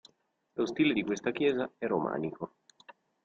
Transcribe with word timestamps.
Lo 0.55 0.65
stile 0.65 0.93
di 0.95 1.03
questa 1.03 1.29
chiesa 1.29 1.73
è 1.77 1.85
romanico. 1.85 2.55